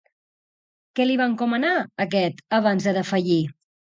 [0.99, 1.75] Què li va encomanar,
[2.07, 3.39] aquest, abans de defallir?